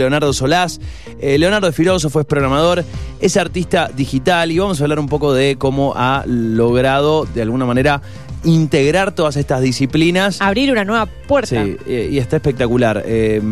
[0.00, 0.80] Leonardo Solás.
[1.20, 2.84] Eh, Leonardo es filósofo, es programador,
[3.18, 7.64] es artista digital y vamos a hablar un poco de cómo ha logrado de alguna
[7.64, 8.00] manera
[8.44, 10.40] integrar todas estas disciplinas.
[10.40, 11.64] Abrir una nueva puerta.
[11.64, 13.02] Sí, eh, y está espectacular.
[13.04, 13.42] Eh,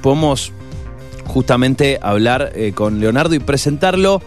[0.00, 0.52] podemos
[1.24, 4.22] justamente hablar con Leonardo y presentarlo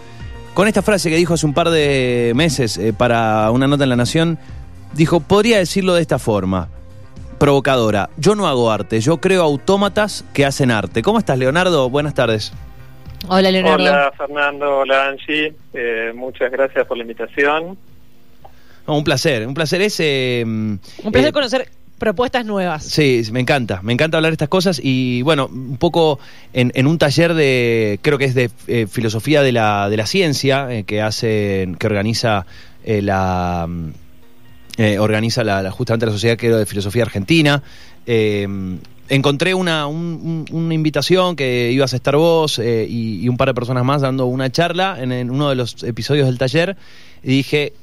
[0.54, 3.96] con esta frase que dijo hace un par de meses para una nota en La
[3.96, 4.40] Nación.
[4.94, 6.68] Dijo, podría decirlo de esta forma
[7.42, 8.12] provocadora.
[8.18, 11.02] Yo no hago arte, yo creo autómatas que hacen arte.
[11.02, 11.90] ¿Cómo estás, Leonardo?
[11.90, 12.54] Buenas tardes.
[13.30, 13.84] Hola, Leonardo.
[13.84, 17.80] Hola Fernando, hola Angie, eh, muchas gracias por la invitación.
[18.88, 20.00] No, un placer, un placer es...
[20.00, 20.80] eh, Un
[21.12, 22.84] placer eh, conocer propuestas nuevas.
[22.84, 26.20] Sí, me encanta, me encanta hablar de estas cosas y bueno, un poco
[26.54, 30.06] en, en un taller de, creo que es de eh, filosofía de la, de la
[30.06, 32.46] ciencia eh, que hace, que organiza
[32.84, 33.68] eh, la,
[34.82, 37.62] eh, organiza la, justamente la Sociedad creo, de Filosofía Argentina.
[38.08, 38.48] Eh,
[39.10, 43.50] encontré una, un- un- una invitación que ibas a estar vos eh, y, un par
[43.50, 46.78] de personas más dando una charla en, uno de los episodios del taller
[47.24, 47.74] y dije,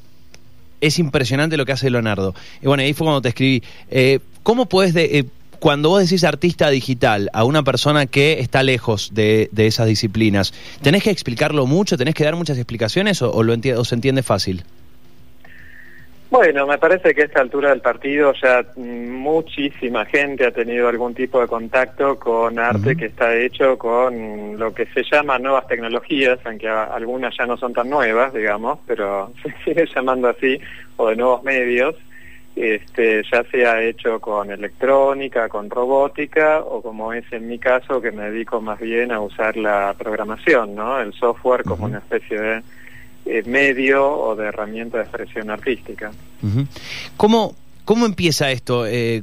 [0.81, 2.34] es impresionante lo que hace Leonardo.
[2.62, 3.62] Y bueno, ahí fue cuando te escribí.
[3.91, 5.27] Eh, ¿Cómo puedes, de,
[5.59, 10.55] cuando vos decís artista digital a una persona que está lejos de, de esas disciplinas,
[10.83, 11.97] ¿tenés que explicarlo mucho?
[11.98, 14.65] ¿Tenés que dar muchas explicaciones o, lo o se entiende fácil?
[16.31, 20.89] Bueno, me parece que a esta altura del partido ya mm, muchísima gente ha tenido
[20.89, 25.67] algún tipo de contacto con arte que está hecho con lo que se llama nuevas
[25.67, 30.61] tecnologías, aunque algunas ya no son tan nuevas, digamos, pero se sigue llamando así,
[30.97, 31.95] o de nuevos medios.
[32.56, 38.11] Este, ya sea hecho con electrónica, con robótica, o como es en mi caso, que
[38.11, 41.01] me dedico más bien a usar la programación, ¿no?
[41.01, 42.62] El software como una especie de
[43.29, 46.11] eh, medio o de herramienta de expresión artística.
[47.17, 48.87] ¿Cómo, ¿Cómo empieza esto?
[48.87, 49.23] Eh,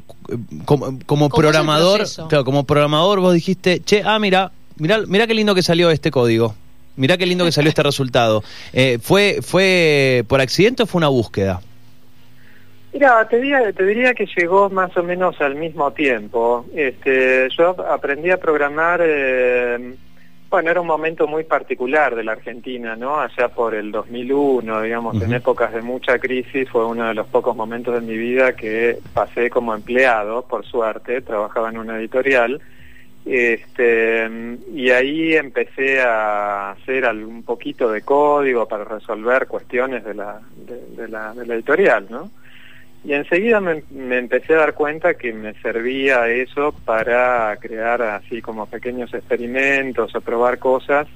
[0.65, 5.01] como, como ¿Cómo es el programador, claro, como programador vos dijiste, che, ah, mira, mira,
[5.07, 6.55] mira qué lindo que salió este código.
[6.95, 8.43] Mira qué lindo que salió este resultado.
[8.73, 11.61] Eh, ¿fue, ¿Fue por accidente o fue una búsqueda?
[12.95, 16.65] Mira, te diría, te diría que llegó más o menos al mismo tiempo.
[16.73, 19.95] Este, yo aprendí a programar, eh,
[20.49, 23.19] bueno, era un momento muy particular de la Argentina, ¿no?
[23.19, 27.55] Allá por el 2001, digamos, en épocas de mucha crisis, fue uno de los pocos
[27.55, 32.61] momentos de mi vida que pasé como empleado, por suerte, trabajaba en una editorial.
[33.25, 34.29] Este,
[34.73, 41.01] y ahí empecé a hacer un poquito de código para resolver cuestiones de la, de-
[41.01, 42.29] de la, de la editorial, ¿no?
[43.05, 48.41] Y enseguida me, me empecé a dar cuenta que me servía eso para crear así
[48.41, 51.07] como pequeños experimentos o probar cosas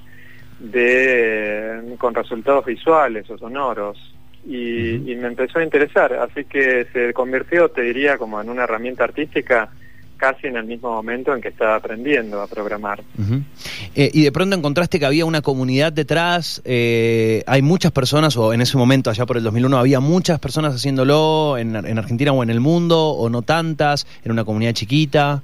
[0.60, 4.14] de con resultados visuales o sonoros.
[4.46, 8.64] Y, y me empezó a interesar, así que se convirtió, te diría, como en una
[8.64, 9.68] herramienta artística
[10.20, 13.02] casi en el mismo momento en que estaba aprendiendo a programar.
[13.94, 18.52] Eh, y de pronto encontraste que había una comunidad detrás, eh, hay muchas personas, o
[18.52, 22.42] en ese momento, allá por el 2001, había muchas personas haciéndolo en, en Argentina o
[22.42, 25.42] en el mundo, o no tantas, era una comunidad chiquita.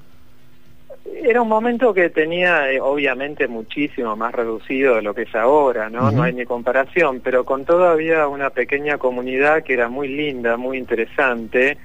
[1.23, 5.89] Era un momento que tenía eh, obviamente muchísimo más reducido de lo que es ahora,
[5.89, 6.11] ¿no?
[6.11, 10.79] No hay ni comparación, pero con todavía una pequeña comunidad que era muy linda, muy
[10.79, 11.79] interesante.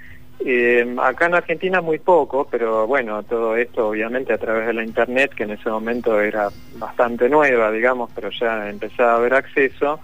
[0.44, 4.84] Eh, acá en Argentina muy poco, pero bueno, todo esto obviamente a través de la
[4.84, 10.00] internet, que en ese momento era bastante nueva, digamos, pero ya empezaba a haber acceso,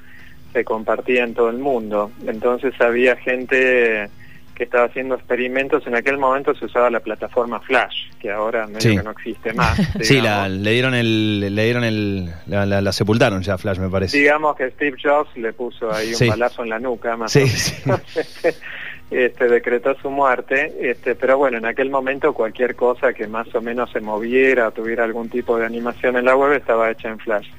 [0.53, 2.11] se compartía en todo el mundo.
[2.27, 4.09] Entonces había gente
[4.53, 8.81] que estaba haciendo experimentos, en aquel momento se usaba la plataforma Flash, que ahora medio
[8.81, 8.97] Sí.
[8.97, 9.77] que no existe más.
[10.01, 13.89] Sí, la, le dieron el, le dieron el, la, la- la sepultaron ya, Flash, me
[13.89, 14.17] parece.
[14.17, 16.27] Digamos que Steve Jobs le puso ahí un Sí.
[16.27, 18.01] balazo en la nuca, más Sí, o menos.
[19.09, 23.61] este, decretó su muerte, este, pero bueno, en aquel momento cualquier cosa que más o
[23.61, 27.49] menos se moviera tuviera algún tipo de animación en la web estaba hecha en Flash.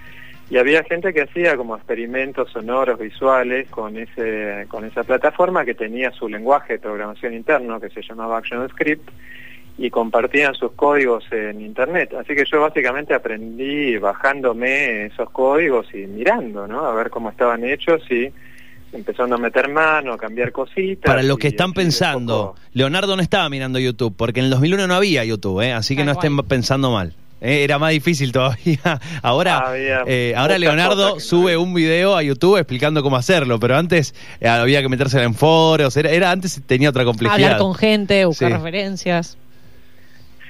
[0.51, 5.75] Y había gente que hacía como experimentos sonoros, visuales con ese con esa plataforma que
[5.75, 9.11] tenía su lenguaje de programación interno que se llamaba ActionScript
[9.77, 12.15] y compartían sus códigos en internet.
[12.15, 16.81] Así que yo básicamente aprendí bajándome esos códigos y mirando, ¿no?
[16.87, 18.33] A ver cómo estaban hechos y
[18.93, 21.05] empezando a meter mano, a cambiar cositas.
[21.11, 24.87] Para los que están pensando, poco- Leonardo no estaba mirando YouTube, porque en el 2001
[24.87, 25.73] no había YouTube, ¿eh?
[25.73, 27.15] así que no estén pensando mal.
[27.41, 27.63] ¿eh?
[27.65, 28.79] Era más difícil todavía.
[29.23, 34.15] Ahora, eh, ahora Leonardo no sube un video a YouTube explicando cómo hacerlo, pero antes
[34.41, 37.45] eh, había que meterse en foros, era, era antes tenía otra complejidad.
[37.45, 38.55] Hablar con gente, buscar Sí.
[38.57, 39.37] referencias.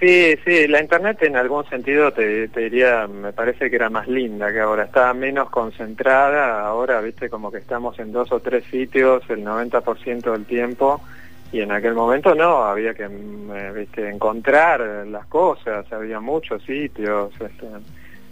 [0.00, 4.52] Sí, sí, la internet en algún sentido te, diría, me parece que era más linda
[4.52, 9.24] que ahora, estaba menos concentrada, ahora viste como que estamos en dos o tres sitios
[9.28, 11.00] el 90% del tiempo
[11.50, 17.32] y en aquel momento no, había que eh, viste, encontrar las cosas, había muchos sitios,
[17.40, 17.66] este,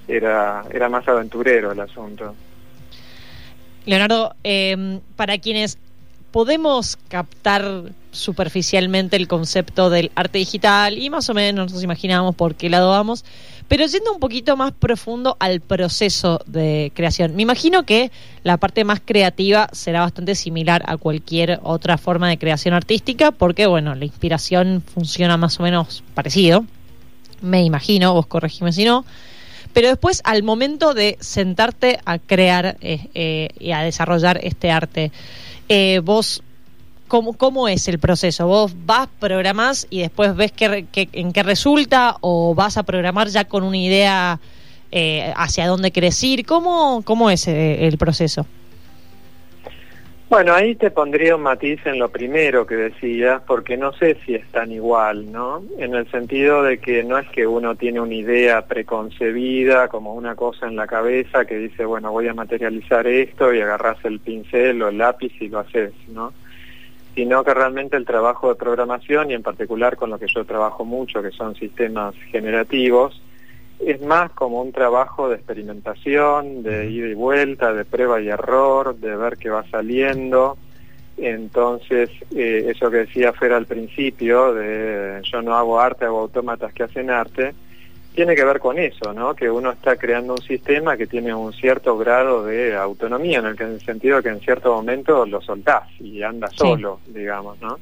[0.06, 2.32] era, era más aventurero el asunto.
[3.86, 5.78] Leonardo, eh, para quienes
[6.36, 12.56] podemos captar superficialmente el concepto del arte digital y más o menos nos imaginamos por
[12.56, 13.24] qué lado vamos,
[13.68, 17.36] pero yendo un poquito más profundo al proceso de creación.
[17.36, 18.10] Me imagino que
[18.42, 23.66] la parte más creativa será bastante similar a cualquier otra forma de creación artística porque,
[23.66, 26.66] bueno, la inspiración funciona más o menos parecido.
[27.40, 29.06] Me imagino, vos corregime si no.
[29.72, 35.12] Pero después, al momento de sentarte a crear eh, eh, y a desarrollar este arte,
[35.68, 36.42] eh, vos,
[37.08, 38.46] ¿cómo, ¿cómo es el proceso?
[38.46, 43.28] ¿Vos vas, programás y después ves qué, qué- en qué resulta o vas a programar
[43.28, 44.40] ya con una idea
[44.92, 46.46] eh, hacia dónde querés ir?
[46.46, 48.46] ¿Cómo, cómo es eh, el proceso?
[50.28, 54.34] Bueno, ahí te pondría un matiz en lo primero que decías, porque no sé si
[54.34, 55.62] es tan igual, ¿no?
[55.78, 60.34] En el sentido de que no es que uno tiene una idea preconcebida, como una
[60.34, 64.82] cosa en la cabeza que dice, bueno, voy a materializar esto y agarras el pincel
[64.82, 66.32] o el lápiz y lo haces, ¿no?
[67.14, 70.84] Sino que realmente el trabajo de programación, y en particular con lo que yo trabajo
[70.84, 73.22] mucho, que son sistemas generativos,
[73.80, 78.96] es más como un trabajo de experimentación, de ida y vuelta, de prueba y error,
[78.96, 80.56] de ver qué va saliendo.
[81.18, 86.72] Entonces, eh, eso que decía Fer al principio, de yo no hago arte, hago autómatas
[86.72, 87.54] que hacen arte,
[88.14, 89.34] tiene que ver con eso, ¿no?
[89.34, 93.56] Que uno está creando un sistema que tiene un cierto grado de autonomía, en el,
[93.56, 96.56] que- en el sentido que en cierto momento lo soltás y anda Sí.
[96.58, 97.78] solo, digamos, ¿no?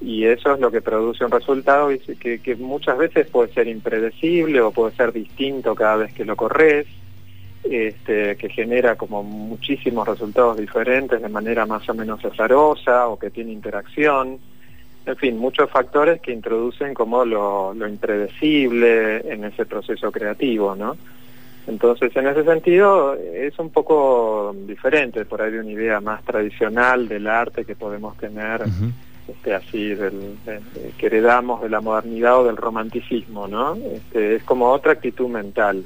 [0.00, 4.70] Y eso es lo que produce un resultado que, muchas veces puede ser impredecible o
[4.70, 6.86] puede ser distinto cada vez que lo corres,
[7.62, 13.30] este, que genera como muchísimos resultados diferentes de manera más o menos azarosa o que
[13.30, 14.38] tiene interacción.
[15.04, 20.96] En fin, muchos factores que introducen como lo, impredecible en ese proceso creativo, ¿no?
[21.66, 27.06] Entonces, en ese sentido, es un poco diferente por ahí de una idea más tradicional
[27.06, 28.62] del arte que podemos tener.
[29.32, 33.74] Este, así del, de- de- que heredamos de la modernidad o del romanticismo, ¿no?
[33.76, 35.84] Este, es como otra actitud mental.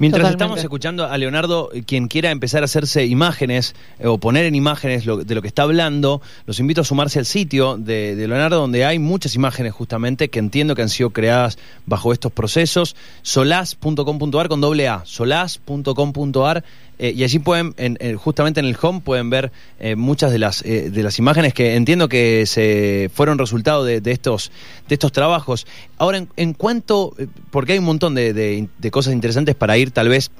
[0.00, 0.44] Mientras Totalmente.
[0.44, 5.04] estamos escuchando a Leonardo, quien quiera empezar a hacerse imágenes eh, o poner en imágenes
[5.06, 8.60] lo- de lo que está hablando, los invito a sumarse al sitio de, de Leonardo,
[8.60, 12.94] donde hay muchas imágenes justamente que entiendo que han sido creadas bajo estos procesos.
[13.22, 16.62] Solaz.com.ar con doble A, solaz.com.ar.
[16.98, 20.38] eh, y allí pueden, en- en- justamente en el home, pueden ver eh, muchas de
[20.38, 24.50] las, eh, de las imágenes que entiendo que se fueron resultado de, de estos,
[24.88, 25.66] de estos trabajos.
[25.98, 29.76] Ahora, en, en cuanto, eh, porque hay un montón de, de- de cosas interesantes para
[29.78, 30.30] ir tal vez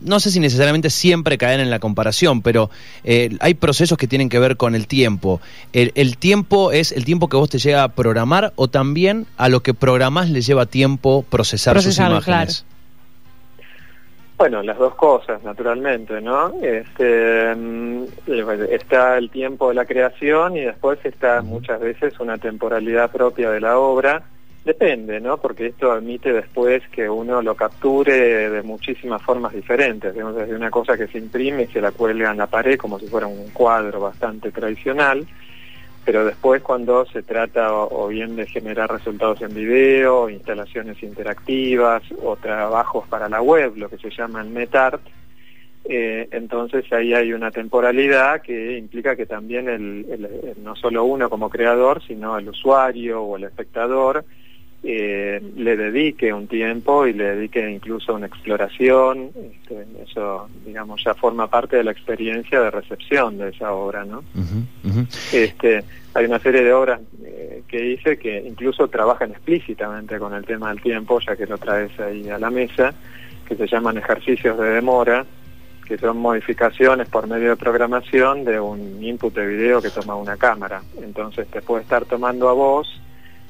[0.00, 2.70] no sé si necesariamente siempre caer en la comparación, pero
[3.04, 5.40] eh, hay procesos que tienen que ver con el tiempo.
[5.72, 9.48] El, el tiempo es el tiempo que vos te llega a programar o también a
[9.48, 12.64] lo que programás le lleva tiempo procesar Procesarlo, sus imágenes.
[14.38, 16.52] Bueno, las dos cosas, naturalmente, ¿no?
[16.62, 22.38] Este, mm, eh, está el tiempo de la creación y después está muchas veces una
[22.38, 24.22] temporalidad propia de la obra.
[24.64, 25.38] Depende, ¿no?
[25.38, 30.14] Porque esto admite después que uno lo capture de muchísimas formas diferentes.
[30.14, 33.00] Digamos, desde una cosa que se imprime y se la cuelga en la pared como
[33.00, 35.26] si fuera un cuadro bastante tradicional,
[36.08, 42.34] pero después cuando se trata o, bien de generar resultados en video, instalaciones interactivas o
[42.34, 45.02] trabajos para la web, lo que se llama el NetArt,
[45.84, 51.50] eh, entonces ahí hay una temporalidad que implica que también el- no solo uno como
[51.50, 54.24] creador, sino el usuario o el espectador
[54.84, 59.30] eh, le dedique un tiempo y le dedique incluso una exploración.
[59.34, 64.22] este, eso, digamos, ya forma parte de la experiencia de recepción de esa obra, ¿no?
[65.32, 70.44] Este, hay una serie de obras eh, que hice que incluso trabajan explícitamente con el
[70.44, 72.94] tema del tiempo, ya que lo traes ahí a la mesa,
[73.46, 75.26] que se llaman ejercicios de demora,
[75.86, 80.36] que son modificaciones por medio de programación de un input de video que toma una
[80.36, 80.82] cámara.
[81.02, 83.00] Entonces te puede estar tomando a vos,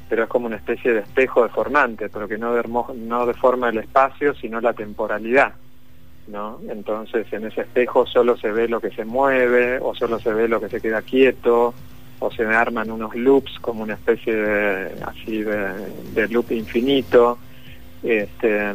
[0.08, 2.54] pero es como una especie de espejo deformante, pero que no,
[3.26, 5.54] deforma el espacio, sino la temporalidad.
[6.26, 6.58] ¿no?
[6.68, 10.46] Entonces en ese espejo solo se ve lo que se mueve o solo se ve
[10.46, 11.72] lo que se queda quieto
[12.18, 17.38] o se arman unos loops como una especie de, así de loop infinito.
[18.02, 18.70] Este,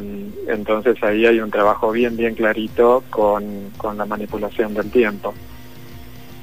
[0.48, 5.32] entonces ahí hay un trabajo bien bien clarito con, con la manipulación del tiempo.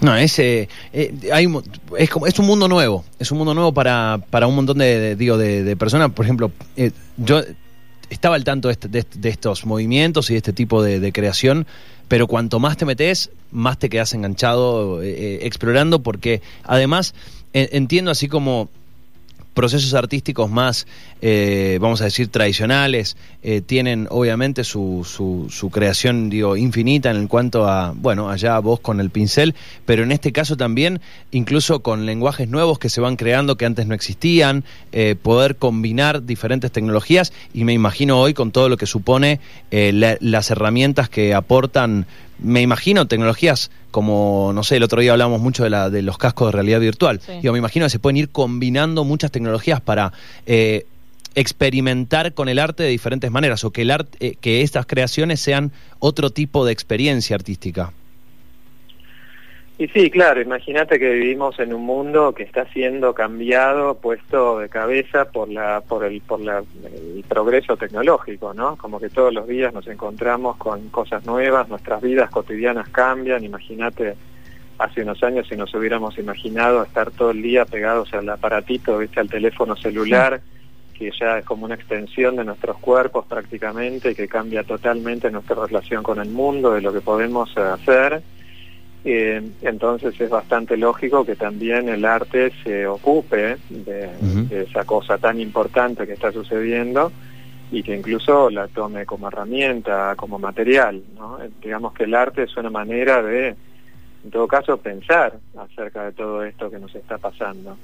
[0.01, 0.67] No, es, eh,
[1.31, 1.48] hay,
[1.98, 5.15] es, como, es un mundo nuevo, es un mundo nuevo para, para un montón de,
[5.15, 6.12] digo, de, personas.
[6.12, 7.41] Por ejemplo, eh, yo
[8.10, 11.67] estaba al tanto de, este- de- de estos movimientos y de este tipo de, creación,
[12.08, 17.13] pero cuanto más te metes, más te quedas enganchado eh, explorando, porque además
[17.53, 18.70] entiendo así como
[19.53, 20.88] procesos artísticos más,
[21.22, 27.27] eh, vamos a decir, tradicionales, eh, tienen obviamente su, su, su, creación, digo, infinita en
[27.27, 29.55] cuanto a, bueno, allá vos con el pincel,
[29.86, 33.88] pero en este caso también, incluso con lenguajes nuevos que se van creando que antes
[33.88, 38.86] no existían, eh, poder combinar diferentes tecnologías y me imagino hoy con todo lo que
[38.86, 39.39] supone
[39.72, 42.05] la, las herramientas que aportan
[42.41, 46.17] me imagino tecnologías como, no sé, el otro día hablamos mucho de, la, de los
[46.17, 47.21] cascos de realidad virtual.
[47.41, 50.13] Yo me imagino que se pueden ir combinando muchas tecnologías para
[50.45, 50.86] eh,
[51.36, 55.39] experimentar con el arte de diferentes maneras o que, el arte, eh, que estas creaciones
[55.39, 57.93] sean otro tipo de experiencia artística.
[59.81, 64.69] Y sí, claro, imagínate que vivimos en un mundo que está siendo cambiado, puesto de
[64.69, 68.77] cabeza por la por el por el progreso tecnológico, ¿no?
[68.77, 74.13] Como que todos los días nos encontramos con cosas nuevas, nuestras vidas cotidianas cambian, imagínate
[74.77, 79.19] hace unos años si nos hubiéramos imaginado estar todo el día pegados al aparatito, ¿viste?
[79.19, 80.41] al teléfono celular,
[80.93, 86.03] que ya es como una extensión de nuestros cuerpos prácticamente que cambia totalmente nuestra relación
[86.03, 88.21] con el mundo, de lo que podemos hacer
[89.03, 94.10] eh, entonces es bastante lógico que también el arte se ocupe de,
[94.51, 97.12] esa cosa tan importante que está sucediendo
[97.72, 101.01] y que incluso la tome como herramienta, como material.
[101.15, 101.39] ¿no?
[101.62, 103.55] Digamos que el arte es una manera de,
[104.24, 107.77] en todo caso, pensar acerca de todo esto que nos está pasando.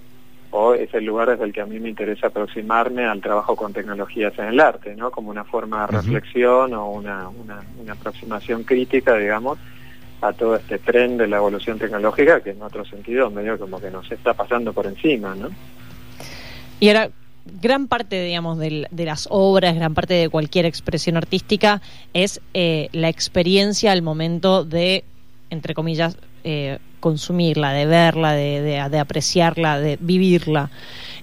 [0.52, 3.74] O es el lugar desde el que a mí me interesa aproximarme al trabajo con
[3.74, 5.10] tecnologías en el arte, ¿no?
[5.10, 9.58] como una forma de reflexión o una, una, una aproximación crítica, digamos,
[10.22, 13.92] a todo este tren de la evolución tecnológica que en otro sentido medio como que
[13.92, 15.50] nos está pasando por encima, ¿no?
[16.80, 17.10] Y ahora,
[17.62, 21.82] gran parte, digamos, de, las obras, gran parte de cualquier expresión artística
[22.14, 25.04] es eh, la experiencia al momento de,
[25.50, 30.70] entre comillas, eh, consumirla, de verla, de, apreciarla, de vivirla.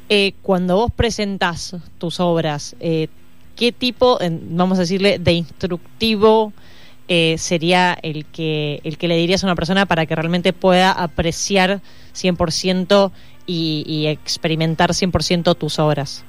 [0.09, 4.19] Eh, cuando vos presentás tus obras, ¿qué tipo,
[4.51, 6.53] vamos a decirle, de instructivo
[7.09, 10.91] eh, sería el que, el que le dirías a una persona para que realmente pueda
[10.93, 11.81] apreciar
[12.15, 13.13] 100%
[13.47, 16.25] y, y experimentar 100% tus obras?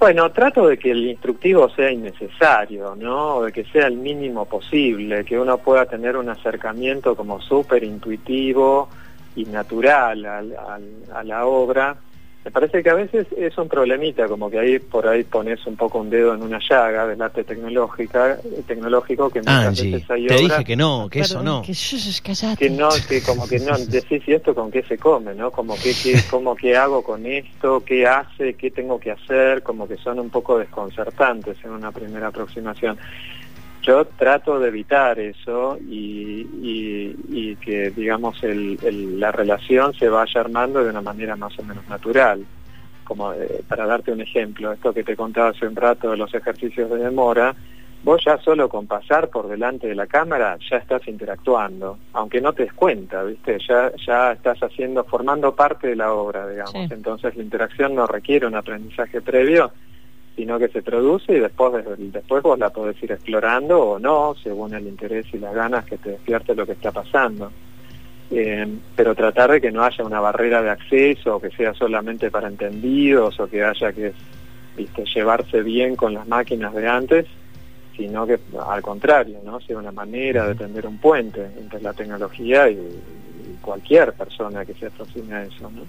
[0.00, 3.42] Bueno, trato de que el instructivo sea innecesario, ¿no?
[3.42, 8.88] De que sea el mínimo posible, que uno pueda tener un acercamiento como súper intuitivo
[9.36, 11.96] y natural a la obra
[12.44, 15.76] me parece que a veces es un problemita, como que ahí por ahí pones un
[15.76, 20.34] poco un dedo en una llaga del arte tecnológica, tecnológico que muchas veces hay te
[20.34, 21.62] dije que no, que eso no.
[21.62, 21.72] Que,
[22.58, 25.52] que no, que como que no, decís y esto con qué se come, ¿no?
[25.52, 29.86] Como que, que, como qué hago con esto, qué hace, qué tengo que hacer, como
[29.86, 32.98] que son un poco desconcertantes en una primera aproximación.
[33.82, 36.46] Yo trato de evitar eso y,
[37.28, 41.86] y, que, digamos, el, la relación se vaya armando de una manera más o menos
[41.88, 42.44] natural.
[43.04, 46.32] Como eh, para darte un ejemplo, esto que te contaba hace un rato de los
[46.32, 47.54] ejercicios de demora,
[48.04, 52.52] vos ya solo con pasar por delante de la cámara ya estás interactuando, aunque no
[52.52, 53.58] te des cuenta, ¿viste?
[53.68, 56.90] Ya, ya estás haciendo, formando parte de la obra, digamos.
[56.90, 59.72] Entonces la interacción no requiere un aprendizaje previo,
[60.36, 64.74] sino que se produce y después, después vos la podés ir explorando o no, según
[64.74, 67.50] el interés y las ganas que te despierte lo que está pasando.
[68.30, 72.48] Eh, pero tratar de que no haya una barrera de acceso, que sea solamente para
[72.48, 74.14] entendidos, o que haya que
[75.14, 77.26] llevarse bien con las máquinas de antes,
[77.94, 79.60] sino que al contrario, ¿no?
[79.60, 82.78] sea una manera de tender un puente entre la tecnología y,
[83.62, 85.70] cualquier persona que se aproxime a eso.
[85.70, 85.82] ¿no?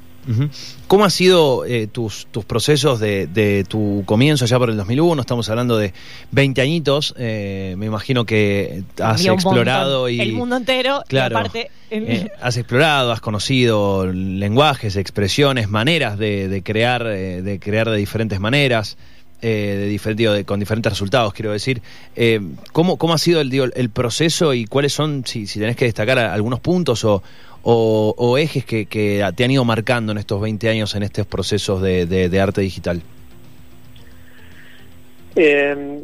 [0.87, 5.21] ¿Cómo han sido eh, tus, tus procesos de, tu comienzo allá por el 2001?
[5.21, 5.93] Estamos hablando de
[6.31, 7.13] 20 añitos.
[7.17, 10.21] Eh, me imagino que has explorado y...
[10.21, 11.03] El mundo entero.
[11.07, 11.37] Claro.
[11.37, 18.39] aparte, eh, has explorado, has conocido lenguajes, expresiones, maneras de, crear, de crear de diferentes
[18.39, 18.97] maneras.
[19.41, 21.81] de, de, con diferentes resultados, quiero decir.
[22.71, 26.17] ¿cómo, ¿Cómo ha sido el, el proceso y cuáles son, si, si tenés que destacar
[26.17, 27.21] algunos puntos o,
[27.63, 28.85] o, ejes que,
[29.35, 33.01] te han ido marcando en estos 20 años en estos procesos de, arte digital?
[35.35, 36.03] Eh,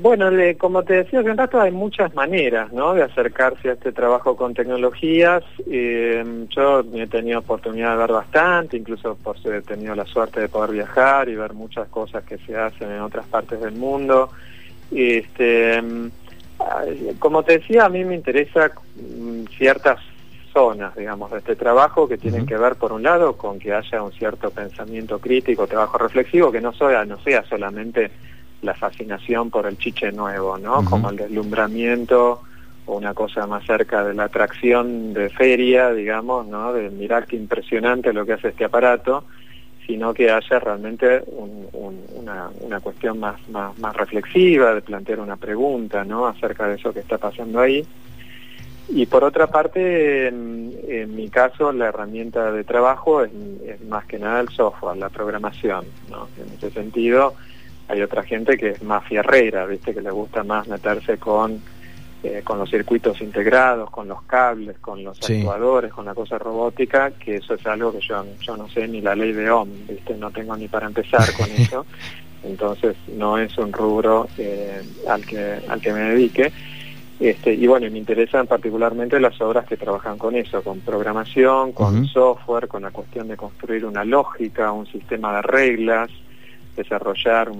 [0.00, 2.94] bueno, como te decía hace un rato, hay muchas maneras ¿no?
[2.94, 5.44] de acercarse a este trabajo con tecnologías.
[5.70, 10.48] Eh, yo he tenido oportunidad de ver bastante, incluso por he tenido la suerte de
[10.48, 14.30] poder viajar y ver muchas cosas que se hacen en otras partes del mundo.
[14.90, 15.80] Este,
[17.18, 20.00] como te decía, a mí me interesa mm, ciertas
[20.52, 24.02] zonas, digamos, de este trabajo que tienen que ver, por un lado, con que haya
[24.02, 28.10] un cierto pensamiento crítico, trabajo reflexivo, que no sea, no sea solamente
[28.62, 30.84] la fascinación por el chiche nuevo, ¿no?
[30.84, 32.42] Como el deslumbramiento
[32.86, 36.72] o una cosa más cerca de la atracción de feria, digamos, ¿no?
[36.72, 39.24] de mirar qué impresionante lo que hace este aparato,
[39.86, 46.04] sino que haya realmente una, una, cuestión más, más, más, reflexiva, de plantear una pregunta
[46.04, 46.26] ¿no?
[46.26, 47.84] acerca de eso que está pasando ahí.
[48.92, 53.30] Y por otra parte, en, mi caso, la herramienta de trabajo es,
[53.88, 55.84] más que nada el software, la programación.
[56.08, 56.28] ¿no?
[56.36, 57.34] En ese sentido,
[57.88, 59.94] hay otra gente que es más fierrera, ¿viste?
[59.94, 61.60] que le gusta más meterse con
[62.22, 67.12] eh, con los circuitos integrados, con los cables, con los actuadores, con la cosa robótica,
[67.12, 70.14] que eso es algo que yo, yo no sé ni la ley de Ohm, ¿viste?
[70.16, 71.86] no tengo ni para empezar con eso,
[72.42, 76.52] entonces no es un rubro eh, al, que, al que me dedique.
[77.20, 82.06] Este, y bueno, me interesan particularmente las obras que trabajan con eso, con programación, con
[82.06, 86.10] software, con la cuestión de construir una lógica, un sistema de reglas,
[86.74, 87.50] desarrollar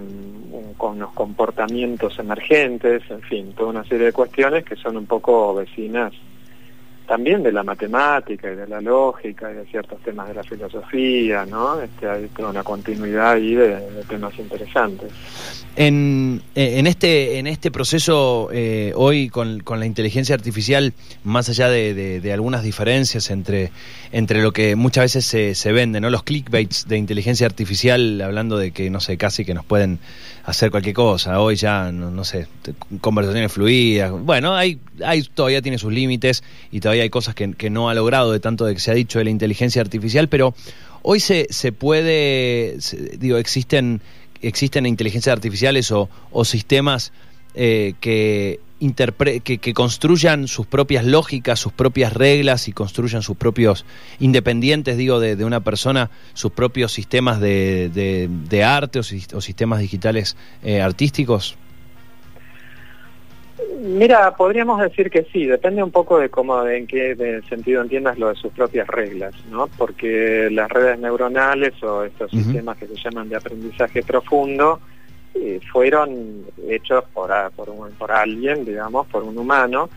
[0.79, 5.55] con unos comportamientos emergentes, en fin, toda una serie de cuestiones que son un poco
[5.55, 6.15] vecinas
[7.11, 11.45] también de la matemática y de la lógica y de ciertos temas de la filosofía,
[11.45, 11.83] ¿no?
[11.83, 15.11] Este, hay toda una continuidad ahí de, temas interesantes.
[15.75, 20.93] En, eh, en, este, en este proceso, eh, hoy con, con, la inteligencia artificial,
[21.25, 23.73] más allá de, de, algunas diferencias entre,
[24.13, 26.11] entre lo que muchas veces se, se vende, ¿no?
[26.11, 29.99] Los clickbaits de inteligencia artificial, hablando de que, no sé, casi que nos pueden
[30.45, 31.41] hacer cualquier cosa.
[31.41, 32.47] Hoy ya, no, sé,
[33.01, 34.13] conversaciones fluidas.
[34.13, 38.33] Bueno, hay, hay, todavía tiene sus límites y todavía hay cosas que, no ha logrado
[38.33, 40.55] de tanto de que se ha dicho de la inteligencia artificial, pero
[41.03, 42.79] hoy se, se puede,
[43.19, 44.01] digo, existen,
[44.43, 46.09] existen inteligencias artificiales o,
[46.45, 47.13] sistemas
[47.55, 48.61] eh, que,
[49.75, 53.85] construyan sus propias lógicas, sus propias reglas y construyan sus propios,
[54.19, 57.89] independientes, digo, de, una persona, sus propios sistemas de,
[58.49, 61.57] de, arte o, sistemas digitales eh, artísticos?
[63.81, 68.19] Mira, podríamos decir que sí, depende un poco de cómo, de en qué sentido entiendas
[68.19, 69.69] lo de sus propias reglas, ¿no?
[69.69, 74.81] Porque las redes neuronales o estos sistemas que se llaman de aprendizaje profundo,
[75.35, 79.89] eh, fueron hechos por, por, por alguien, digamos, por un humano,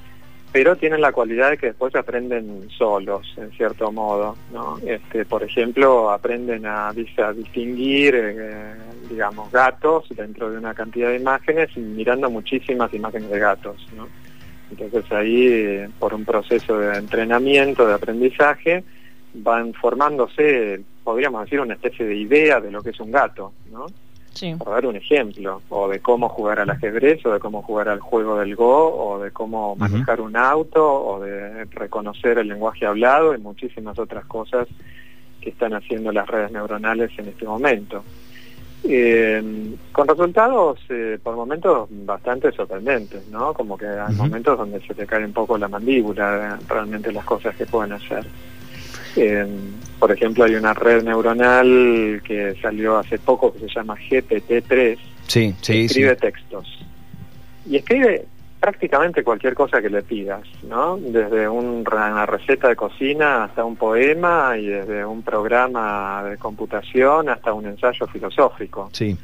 [0.53, 4.77] pero tienen la cualidad de que después aprenden solos, en cierto modo, ¿no?
[4.85, 8.75] Este, por ejemplo, aprenden a, distinguir, eh,
[9.09, 14.07] digamos, gatos dentro de una cantidad de imágenes mirando muchísimas imágenes de gatos, ¿no?
[14.69, 18.83] Entonces ahí, por un proceso de entrenamiento, de aprendizaje,
[19.33, 23.87] van formándose, podríamos decir, una especie de idea de lo que es un gato, ¿no?
[24.57, 27.99] Por dar un ejemplo, o de cómo jugar al ajedrez, o de cómo jugar al
[27.99, 33.33] juego del Go, o de cómo manejar un auto, o de reconocer el lenguaje hablado
[33.33, 34.67] y muchísimas otras cosas
[35.41, 38.03] que están haciendo las redes neuronales en este momento.
[38.85, 39.41] Eh,
[39.93, 43.53] con resultados eh, por momentos bastante sorprendentes, ¿no?
[43.53, 47.55] Como que hay momentos donde se te cae un poco la mandíbula, realmente las cosas
[47.55, 48.25] que pueden hacer.
[49.15, 49.45] Eh,
[49.99, 54.97] por ejemplo, hay una red neuronal que salió hace poco que se llama GPT-3.
[55.27, 56.67] Sí, sí, escribe textos.
[57.65, 58.25] Y escribe
[58.59, 60.97] prácticamente cualquier cosa que le pidas, ¿no?
[60.97, 67.51] Desde una receta de cocina hasta un poema y desde un programa de computación hasta
[67.51, 68.89] un ensayo filosófico.
[68.93, 69.17] Sí.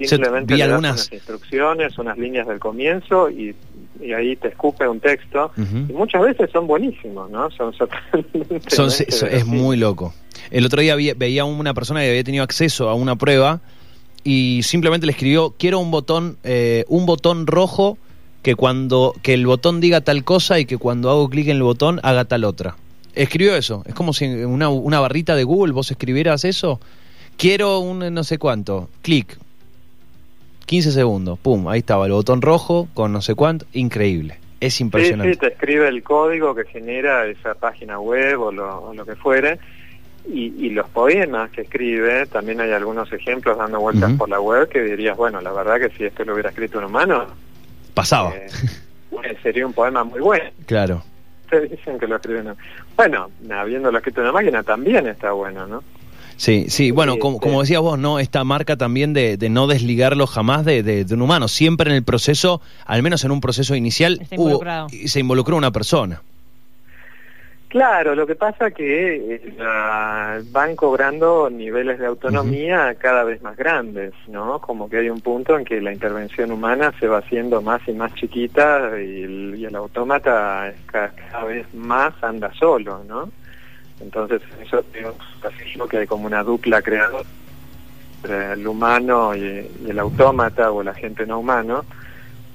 [0.00, 3.56] Simplemente vi algunas instrucciones, unas líneas del comienzo y
[4.02, 7.50] y ahí te escupe un texto y muchas veces son buenísimos, ¿no?
[7.50, 7.88] Son, son
[9.30, 10.14] es muy loco.
[10.50, 13.60] El otro día veía una persona que había tenido acceso a una prueba
[14.24, 17.98] y simplemente le escribió quiero un botón eh, un botón rojo
[18.42, 21.62] que cuando que el botón diga tal cosa y que cuando hago clic en el
[21.62, 22.76] botón haga tal otra.
[23.14, 23.82] Escribió eso.
[23.86, 26.80] Es como si en una, una barrita de Google vos escribieras eso.
[27.38, 28.90] Quiero un no sé cuánto.
[29.02, 29.38] Clic
[30.66, 34.38] 15 segundos, pum, ahí estaba el botón rojo con no sé cuánto, increíble.
[34.60, 35.34] Es impresionante.
[35.34, 39.58] Sí, te escribe el código que genera esa página web o lo, lo que fuere.
[40.28, 44.82] Y, los poemas que escribe, también hay algunos ejemplos dando vueltas por la web que
[44.82, 47.26] dirías, bueno, la verdad que si esto lo hubiera escrito un humano...
[47.94, 48.34] Pasaba.
[48.34, 48.48] Eh,
[49.42, 50.50] sería un poema muy bueno.
[50.66, 51.02] Claro.
[51.44, 52.54] Ustedes dicen que lo escriben...
[52.96, 55.84] Bueno, habiéndolo escrito en una máquina también está bueno, ¿no?
[56.36, 58.18] Sí, sí, bueno, como, como decías vos, ¿no?
[58.18, 61.48] Esta marca también de, de no desligarlo jamás de, de, un humano.
[61.48, 64.60] Siempre en el proceso, al menos en un proceso inicial, hubo,
[65.06, 66.22] se involucró una persona.
[67.68, 74.12] Claro, lo que pasa que eh, van cobrando niveles de autonomía cada vez más grandes,
[74.28, 74.60] ¿no?
[74.60, 77.92] Como que hay un punto en que la intervención humana se va haciendo más y
[77.92, 83.30] más chiquita y el, y el autómata cada, cada vez más anda solo, ¿no?
[84.00, 87.28] Entonces, eso es que hay como una dupla creadora
[88.16, 91.84] entre el humano y, el autómata o el agente no humano.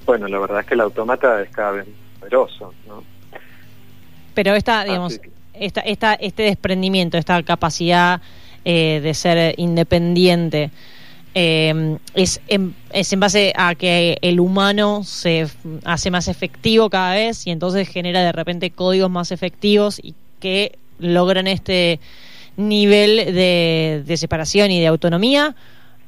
[0.04, 1.86] Bueno, la verdad es que el autómata es cada vez
[2.20, 3.02] poderoso, ¿no?
[4.34, 5.20] Pero esta, digamos,
[5.52, 8.20] esta, esta, este desprendimiento, esta capacidad
[8.64, 10.70] eh, de ser independiente,
[11.34, 15.46] eh, es, en, es en base a que el humano se
[15.84, 20.78] hace más efectivo cada vez y entonces genera de repente códigos más efectivos y que
[21.02, 22.00] logran este
[22.56, 25.54] nivel de, separación y de autonomía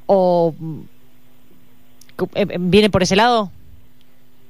[0.05, 0.53] o
[2.35, 3.51] eh, viene por ese lado?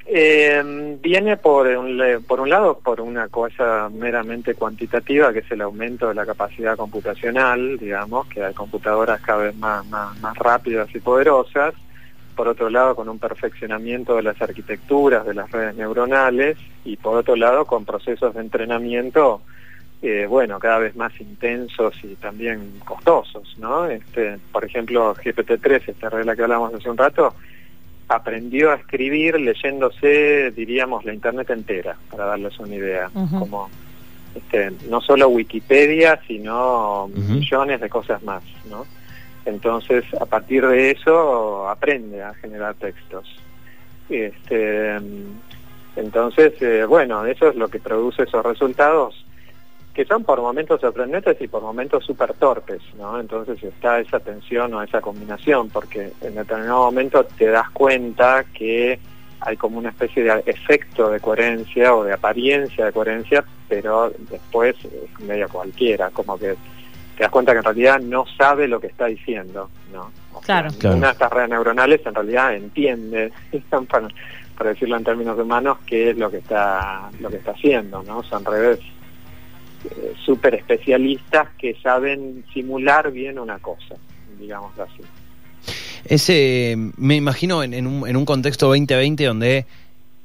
[0.08, 5.62] Eh, viene por un, por un lado por una cosa meramente cuantitativa, que es el
[5.62, 10.94] aumento de la capacidad computacional, digamos, que hay computadoras cada vez más, más, más rápidas
[10.94, 11.74] y poderosas.
[12.36, 17.18] Por otro lado, con un perfeccionamiento de las arquitecturas de las redes neuronales y por
[17.18, 19.42] otro lado, con procesos de entrenamiento,
[20.08, 23.88] eh, bueno, cada vez más intensos y también costosos, ¿no?
[23.88, 27.34] Este, por ejemplo, GPT-3, esta regla que hablamos hace un rato,
[28.08, 33.68] aprendió a escribir leyéndose, diríamos, la Internet entera, para darles una idea, como
[34.36, 38.86] este, no solo Wikipedia, sino millones de cosas más, ¿no?
[39.46, 43.28] Entonces, a partir de eso, aprende a generar textos.
[44.08, 44.98] Este,
[45.96, 49.26] entonces, eh, bueno, eso es lo que produce esos resultados
[49.96, 53.18] que son por momentos sorprendentes y por momentos súper torpes, ¿no?
[53.18, 59.00] Entonces está esa tensión o esa combinación, porque en determinado momento te das cuenta que
[59.40, 64.76] hay como una especie de efecto de coherencia o de apariencia de coherencia, pero después
[64.84, 66.56] es medio cualquiera, como que
[67.16, 70.12] te das cuenta que en realidad no sabe lo que está diciendo, ¿no?
[70.42, 70.70] claro.
[70.84, 73.32] Una de estas redes neuronales en realidad entiende,
[73.90, 74.10] para,
[74.58, 78.22] para decirlo en términos humanos, qué es lo que está lo que está haciendo, ¿no?
[78.24, 78.82] Son redes
[79.86, 83.96] eh, super especialistas que saben simular bien una cosa,
[84.40, 85.02] digamos así.
[86.06, 89.66] Ese, me imagino en, un, en un contexto 2020 donde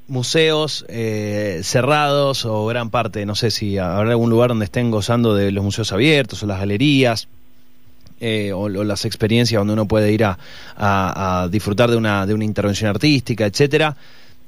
[0.09, 5.35] museos eh, cerrados o gran parte, no sé si habrá algún lugar donde estén gozando
[5.35, 7.29] de los museos abiertos o las galerías.
[8.23, 10.39] Eh, o, las experiencias donde uno puede ir a,
[10.77, 13.97] a, a, disfrutar de una, de una intervención artística, etcétera.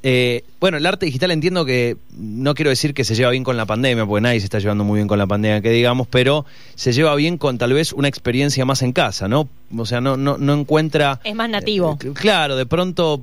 [0.04, 3.56] Eh, bueno, el arte digital entiendo que no quiero decir que se lleva bien con
[3.56, 6.44] la pandemia, porque nadie se está llevando muy bien con la pandemia, que digamos, pero
[6.74, 9.48] se lleva bien con tal vez una experiencia más en casa, ¿no?
[9.76, 11.20] O sea, no, no, no encuentra...
[11.22, 11.98] Es más nativo.
[12.02, 13.22] Eh, claro, de pronto,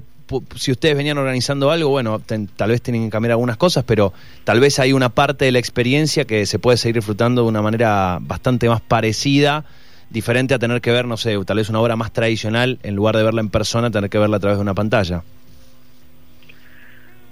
[0.55, 2.21] si ustedes venían organizando algo, bueno,
[2.55, 4.13] tal vez tienen que cambiar algunas cosas, pero
[4.45, 7.61] tal vez hay una parte de la experiencia que se puede seguir disfrutando de una
[7.61, 9.65] manera bastante más parecida
[10.09, 13.17] diferente a tener que ver, no sé, tal vez una obra más tradicional, en lugar
[13.17, 15.23] de verla en persona, tener que verla a través de una pantalla.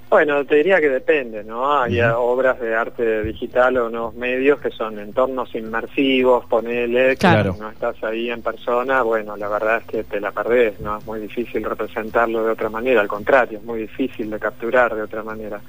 [0.10, 1.82] Bueno, te diría que depende, ¿no?
[1.82, 7.54] Hay obras de arte digital o nuevos medios que son entornos inmersivos, ponele, claro.
[7.54, 10.98] que no estás ahí en persona, bueno, la verdad es que te la perdés, ¿no?
[10.98, 15.02] Es muy difícil representarlo de otra manera, al contrario, es muy difícil de capturar de
[15.02, 15.60] otra manera.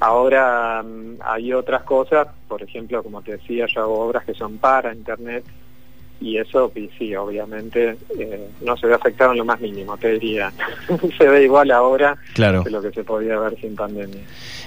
[0.00, 4.58] Ahora mm, hay otras cosas, por ejemplo, como te decía, yo hago obras que son
[4.58, 5.44] para Internet,
[6.20, 10.52] y eso sí, obviamente eh, no se ve afectado en lo más mínimo, te diría.
[11.18, 12.62] se ve igual ahora claro.
[12.62, 14.20] que lo que se podía ver sin pandemia.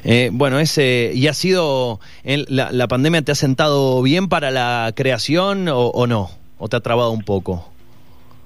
[0.04, 4.92] Eh, bueno, ese, ¿y ha sido, la, la, pandemia te ha sentado bien para la
[4.96, 6.30] creación o, no?
[6.58, 7.73] ¿O te ha trabado un poco?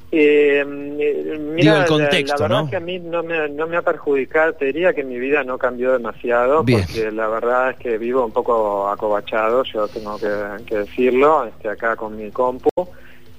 [0.09, 3.81] Eh, mira, el contexto, la, verdad es que a mí no me, no me ha
[3.81, 8.25] perjudicado, te diría que mi vida no cambió demasiado, porque la verdad es que vivo
[8.25, 10.29] un poco acobachado, yo tengo que,
[10.65, 12.69] que decirlo, este, acá con mi compu,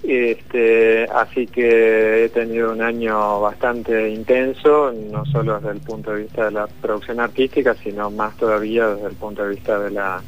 [0.03, 6.23] este, así que he tenido un año bastante intenso, no solo desde el punto de
[6.23, 10.23] vista de la producción artística, sino más todavía desde el punto de vista de la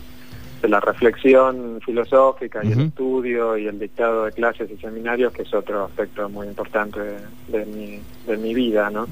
[0.60, 5.42] de la reflexión filosófica y el estudio y el dictado de clases y seminarios, que
[5.42, 7.00] es otro aspecto muy importante
[7.48, 9.06] de, mi, de mi vida, ¿no?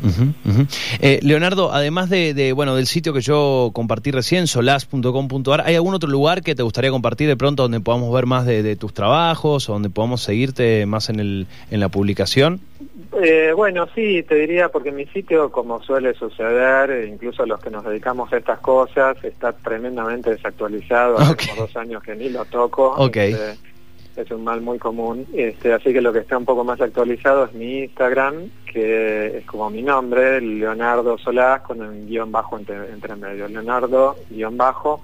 [1.01, 6.11] Eh, Leonardo, además de, bueno del sitio que yo compartí recién, solas.com.ar, ¿hay algún otro
[6.11, 9.73] lugar que te gustaría compartir de pronto donde podamos ver más de, tus trabajos o
[9.73, 12.61] donde podamos seguirte más en, el, en la publicación?
[13.13, 17.85] Eh, bueno, sí, te diría, porque mi sitio, como suele suceder, incluso los que nos
[17.85, 21.17] dedicamos a estas cosas, está tremendamente desactualizado.
[21.19, 22.95] Hace como dos años que ni lo toco.
[23.17, 23.59] Este,
[24.17, 25.27] es un mal muy común.
[25.33, 29.45] Este, así que lo que está un poco más actualizado es mi Instagram, que es
[29.47, 33.49] como mi nombre, Leonardo Solás, con un guion bajo entre, entre medio.
[33.49, 35.01] Leonardo guion bajo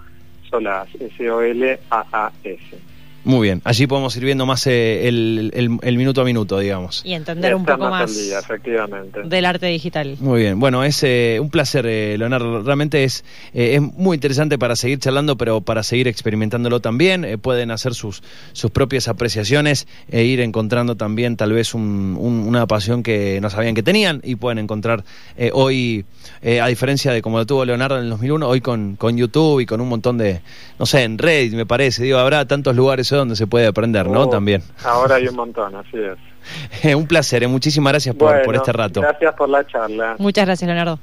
[0.50, 2.93] Solás, S-O-L-A-A-S.
[3.24, 7.00] Muy bien, allí podemos ir viendo más eh, el, el- el minuto a minuto, digamos.
[7.04, 9.20] Y entender un poco más más al día, efectivamente.
[9.24, 10.16] del arte digital.
[10.20, 12.62] Muy bien, bueno, es eh, un placer, eh, Leonardo.
[12.62, 17.24] Realmente es, eh, es muy interesante para seguir charlando, pero para seguir experimentándolo también.
[17.24, 22.40] Eh, pueden hacer sus, sus propias apreciaciones e ir encontrando también tal vez un- un-
[22.46, 25.02] una pasión que no sabían que tenían y pueden encontrar
[25.38, 26.04] eh, hoy,
[26.42, 29.60] eh, a diferencia de como lo tuvo Leonardo en el 2001, hoy con, con YouTube
[29.60, 30.40] y con un montón de,
[30.78, 34.22] no sé, en Reddit me parece, digo, habrá tantos lugares donde se puede aprender, ¿no?
[34.22, 34.62] Oh, También.
[34.85, 36.94] Ahora hay un montón, así es.
[36.94, 39.00] un placer, eh, muchísimas gracias por, este rato.
[39.00, 40.16] Gracias por la charla.
[40.18, 40.98] Muchas gracias, Leonardo.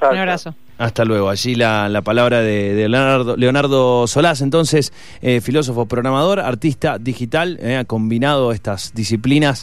[0.00, 0.22] Chao, Un chao.
[0.22, 0.54] abrazo.
[0.78, 1.28] Hasta luego.
[1.28, 7.58] Allí la, la palabra de, de Leonardo, Leonardo Solás, entonces eh, filósofo, programador, artista digital,
[7.62, 9.60] eh, ha combinado estas disciplinas